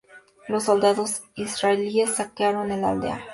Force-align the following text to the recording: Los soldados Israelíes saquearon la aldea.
Los 0.47 0.63
soldados 0.63 1.21
Israelíes 1.35 2.15
saquearon 2.15 2.69
la 2.81 2.89
aldea. 2.89 3.23